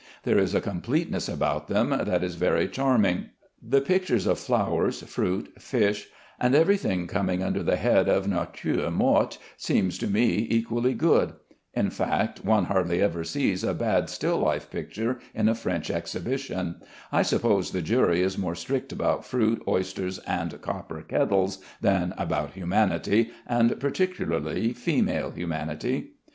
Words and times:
There 0.23 0.39
is 0.39 0.55
a 0.55 0.61
completeness 0.61 1.29
about 1.29 1.67
them 1.67 1.91
that 1.91 2.23
is 2.23 2.33
very 2.33 2.67
charming. 2.67 3.27
The 3.61 3.81
pictures 3.81 4.25
of 4.25 4.39
flowers, 4.39 5.03
fruit, 5.03 5.53
fish, 5.61 6.07
and 6.39 6.55
every 6.55 6.77
thing 6.77 7.05
coming 7.05 7.43
under 7.43 7.61
the 7.61 7.75
head 7.75 8.09
of 8.09 8.27
nature 8.27 8.89
morte, 8.89 9.37
seem 9.57 9.91
to 9.91 10.07
me 10.07 10.47
equally 10.49 10.95
good. 10.95 11.33
In 11.75 11.91
fact, 11.91 12.43
one 12.43 12.65
hardly 12.65 12.99
ever 12.99 13.23
sees 13.23 13.63
a 13.63 13.75
bad 13.75 14.09
still 14.09 14.39
life 14.39 14.71
picture 14.71 15.19
in 15.35 15.47
a 15.47 15.53
French 15.53 15.91
exhibition. 15.91 16.81
I 17.11 17.21
suppose 17.21 17.69
the 17.69 17.83
jury 17.83 18.23
is 18.23 18.39
more 18.39 18.55
strict 18.55 18.91
about 18.91 19.23
fruit, 19.23 19.61
oysters, 19.67 20.17
and 20.25 20.59
copper 20.63 21.03
kettles 21.03 21.59
than 21.79 22.15
about 22.17 22.53
humanity, 22.53 23.29
and 23.45 23.79
particularly 23.79 24.73
female 24.73 25.29
humanity. 25.29 26.13